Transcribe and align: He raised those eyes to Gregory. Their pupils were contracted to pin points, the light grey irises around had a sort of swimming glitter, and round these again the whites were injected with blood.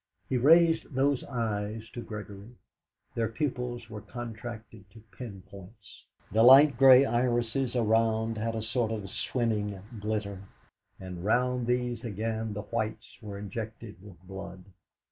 He 0.27 0.35
raised 0.35 0.91
those 0.95 1.23
eyes 1.25 1.87
to 1.91 2.01
Gregory. 2.01 2.55
Their 3.13 3.27
pupils 3.27 3.87
were 3.87 4.01
contracted 4.01 4.89
to 4.89 5.03
pin 5.15 5.43
points, 5.47 6.03
the 6.31 6.41
light 6.41 6.75
grey 6.75 7.05
irises 7.05 7.75
around 7.75 8.35
had 8.35 8.55
a 8.55 8.63
sort 8.63 8.91
of 8.91 9.07
swimming 9.11 9.79
glitter, 9.99 10.39
and 10.99 11.23
round 11.23 11.67
these 11.67 12.03
again 12.03 12.53
the 12.53 12.63
whites 12.63 13.19
were 13.21 13.37
injected 13.37 14.01
with 14.01 14.19
blood. 14.23 14.63